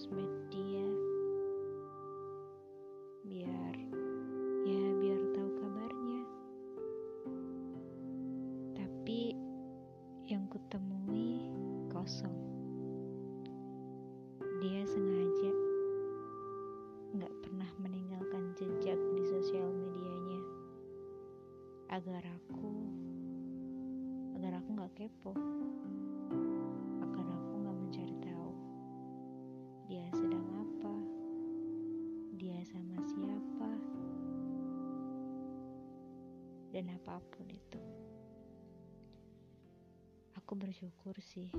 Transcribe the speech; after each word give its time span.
sosmed 0.00 0.32
dia. 0.48 0.88
Biar 3.20 3.76
ya 4.64 4.84
biar 4.96 5.20
tahu 5.36 5.50
kabarnya. 5.60 6.22
Tapi 8.80 9.36
yang 10.24 10.48
kutemui 10.48 11.52
kosong. 11.92 12.32
Dia 14.64 14.88
sengaja 14.88 15.52
nggak 17.20 17.34
pernah 17.44 17.68
meninggalkan 17.84 18.56
jejak 18.56 18.96
di 18.96 19.22
sosial 19.28 19.68
medianya. 19.68 20.40
Agar 21.92 22.24
aku 22.24 22.72
agar 24.40 24.64
aku 24.64 24.68
nggak 24.80 24.92
kepo. 24.96 25.36
Sama 32.70 33.02
siapa, 33.02 33.70
dan 36.70 36.86
apa 36.94 37.18
pun 37.34 37.46
itu. 37.50 37.82
Aku 40.38 40.54
bersyukur 40.54 41.18
sih. 41.18 41.50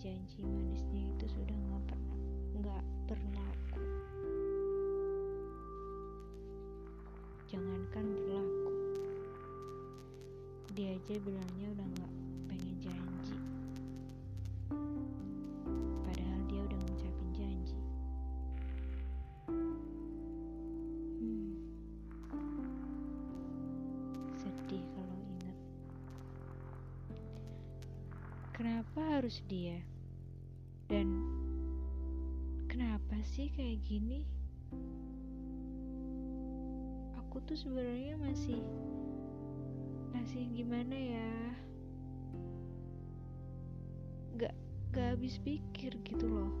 Janji-janji 0.00 0.40
manisnya 0.48 1.02
itu 1.12 1.26
sudah 1.28 1.52
nggak 1.52 1.84
pernah 1.92 2.16
nggak 2.56 2.84
berlaku. 3.04 3.84
Jangankan 7.44 8.04
berlaku, 8.08 8.72
dia 10.72 10.96
aja 10.96 11.14
bilangnya 11.20 11.66
udah 11.76 11.86
nggak 12.00 12.12
Kenapa 28.60 29.00
harus 29.16 29.40
dia? 29.48 29.80
Dan 30.84 31.16
kenapa 32.68 33.16
sih 33.24 33.48
kayak 33.56 33.80
gini? 33.88 34.20
Aku 37.24 37.40
tuh 37.48 37.56
sebenarnya 37.56 38.20
masih 38.20 38.60
masih 40.12 40.44
gimana 40.52 40.92
ya? 40.92 41.32
Gak 44.36 44.52
gak 44.92 45.16
habis 45.16 45.40
pikir 45.40 45.96
gitu 46.04 46.28
loh. 46.28 46.52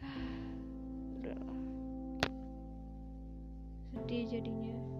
Udahlah. 1.20 1.60
Sedih 3.92 4.40
jadinya. 4.40 4.99